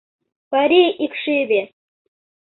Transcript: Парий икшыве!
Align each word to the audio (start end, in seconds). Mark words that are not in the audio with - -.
Парий 0.49 0.89
икшыве! 1.05 1.61